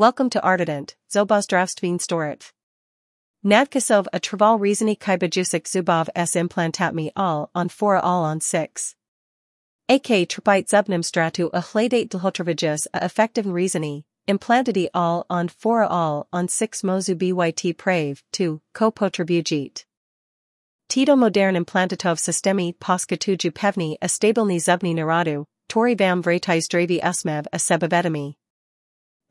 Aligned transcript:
Welcome 0.00 0.30
to 0.30 0.40
Artident, 0.40 0.94
Zobozdravstveen 1.12 1.98
Storit. 1.98 2.52
Nadkasov 3.44 4.06
a 4.14 4.18
Traval 4.18 4.58
Rezini 4.58 4.96
Kybajusik 4.98 5.64
Zubov 5.64 6.08
s 6.16 6.34
implantatmi 6.36 7.10
all 7.14 7.50
on 7.54 7.68
4 7.68 7.98
all 7.98 8.24
on 8.24 8.40
6. 8.40 8.94
AK 9.90 10.26
trapite 10.26 10.68
zubnim 10.68 11.04
stratu 11.04 11.50
a 11.52 11.60
hladate 11.60 12.08
dlhotrovagus 12.08 12.86
a 12.94 13.04
effective 13.04 13.44
rezini, 13.44 14.04
implantati 14.26 14.88
all 14.94 15.26
on 15.28 15.48
4 15.48 15.84
all 15.84 16.26
on 16.32 16.48
6 16.48 16.80
mozu 16.80 17.14
byt 17.14 17.76
prave 17.76 18.22
2, 18.32 18.58
ko 18.72 18.90
potribujit. 18.90 19.84
Tito 20.88 21.14
modern 21.14 21.56
implantatov 21.56 22.16
systemi 22.16 22.74
poskatuju 22.74 23.50
pevni 23.50 23.96
a 24.00 24.06
stabilni 24.06 24.56
zubni 24.56 24.94
naradu, 24.94 25.44
tori 25.68 25.94
vam 25.94 26.22
vretai 26.22 26.62
zdravi 26.62 27.02
usmev 27.02 27.44
a 27.52 27.58
sebavetami. 27.58 28.39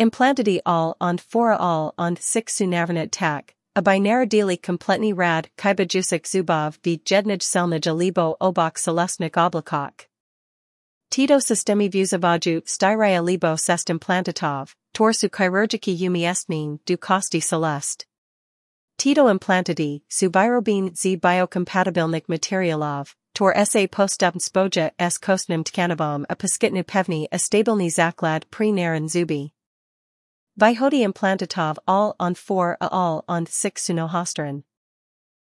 Implantati 0.00 0.60
all 0.64 0.96
on 1.00 1.18
fora 1.18 1.56
all 1.56 1.92
on 1.98 2.14
6 2.14 2.54
sunavernet 2.54 3.10
tak, 3.10 3.56
a 3.74 3.82
binaradili 3.82 4.56
kompletni 4.60 5.12
rad 5.12 5.48
kybajusik 5.58 6.22
zubov 6.22 6.78
v 6.84 7.00
jednij 7.04 7.42
selnij 7.42 7.84
alibo 7.84 8.36
obok 8.40 8.78
celestnik 8.78 9.32
oblakok. 9.32 10.06
Tito 11.10 11.38
systemi 11.40 11.90
vuzavaju 11.90 12.62
styraya 12.64 13.24
libo 13.24 13.56
sest 13.56 13.88
implantatov, 13.88 14.72
torsu 14.94 15.28
chirurgiki 15.28 15.98
umiestmin 15.98 16.78
du 16.86 16.96
kosti 16.96 17.40
celest. 17.40 18.06
Tito 18.98 19.26
implantati, 19.26 20.02
su 20.08 20.30
virobin 20.30 20.94
z 20.94 21.16
biocompatibilnik 21.16 22.28
materialov, 22.28 23.16
tor 23.34 23.52
sa 23.64 23.88
postupn 23.88 24.38
spoja 24.38 24.90
s 25.00 25.18
kostnim 25.18 25.64
tkanibom 25.64 26.24
a 26.30 26.36
paskitnu 26.36 26.84
pevni 26.84 27.26
a 27.32 27.36
stabilni 27.36 27.90
zaklad 27.90 28.44
naren 28.74 29.08
zubi. 29.08 29.50
Vihodi 30.58 31.06
implantatov 31.06 31.78
all 31.86 32.16
on 32.18 32.34
4 32.34 32.78
a 32.80 32.88
all 32.90 33.24
on 33.28 33.46
6 33.46 33.80
sunohostran. 33.80 34.64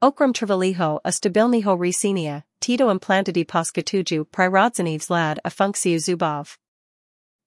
Okram 0.00 0.32
travaliho 0.32 1.00
a 1.04 1.10
stabilniho 1.10 1.76
resinia, 1.76 2.44
Tito 2.60 2.86
implantati 2.86 3.44
poskatuju 3.44 4.26
prirodzaniv 4.26 5.10
lad 5.10 5.40
a 5.44 5.50
funksiu 5.50 5.98
zubov. 5.98 6.56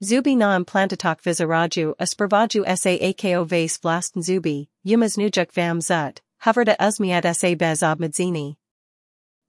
Zubi 0.04 0.36
na 0.36 0.58
implantatok 0.58 1.22
vizaraju 1.22 1.94
a 1.98 2.04
spervaju 2.04 2.66
sa 2.78 2.90
ako 2.90 3.46
vase 3.46 3.80
vlasten 3.80 4.22
zubi, 4.22 4.68
umas 4.86 5.16
nujuk 5.16 5.54
vam 5.54 5.80
zut, 5.80 6.20
hoverda 6.44 6.76
uzmiat 6.78 7.34
sa 7.34 7.56
bez 7.56 7.82
obmadzini. 7.82 8.58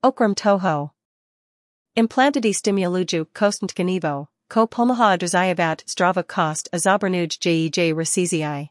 Okram 0.04 0.36
toho. 0.36 0.92
Implantati 1.96 2.54
stimuluju 2.54 3.26
kostant 3.34 3.74
kanivo, 3.74 4.28
ko 4.48 4.66
pomaha 4.66 5.16
adrazayavat 5.16 5.82
strava 5.86 6.22
kost 6.22 6.68
a 6.72 6.76
zabernuj 6.76 7.38
jej 7.38 7.92
resizii. 7.94 8.70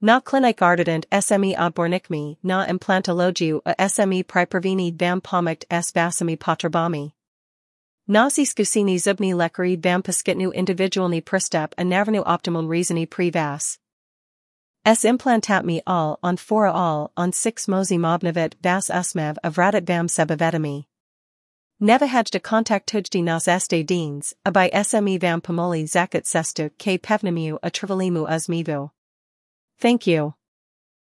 Na 0.00 0.20
klinik 0.20 0.60
Artident 0.60 1.06
SME 1.10 1.56
odbornikmi 1.56 2.36
na 2.42 2.66
implantologiu 2.66 3.60
a 3.64 3.88
SME 3.88 4.22
pripervini 4.24 4.92
vam 4.92 5.20
pomikt 5.20 5.64
s 5.70 5.92
vasami 5.92 6.36
potrabami. 6.36 7.12
Nasi 8.06 8.44
skusini 8.44 8.98
zubni 8.98 9.34
lekari 9.34 9.76
vam 9.76 10.02
paskitnu 10.02 10.52
individualni 10.54 11.22
pristep 11.22 11.72
a 11.78 11.82
navenu 11.82 12.22
optimal 12.24 12.68
rezini 12.68 13.06
privas. 13.06 13.78
S 14.84 15.02
implantatmi 15.04 15.80
all 15.86 16.18
on 16.22 16.36
fora 16.36 16.72
all 16.72 17.10
on 17.16 17.32
6 17.32 17.66
mozi 17.66 17.98
mobnavit 17.98 18.54
vas 18.62 18.90
usmev 18.90 19.36
avratit 19.42 19.88
vam 19.88 20.06
sebavetami. 21.80 22.08
Nevahajda 22.10 22.40
kontaktujdi 22.40 23.22
nas 23.22 23.48
este 23.48 23.82
deans, 23.82 24.34
a 24.44 24.50
by 24.50 24.70
SME 24.70 25.18
vam 25.18 25.40
pomoli 25.40 25.84
zakat 25.84 26.24
sestu 26.24 26.70
k 26.78 26.98
pevnamiu 26.98 27.58
a 27.62 27.70
trivalimu 27.70 28.26
uzmivu. 28.26 28.90
Thank 29.78 30.06
you. 30.06 30.35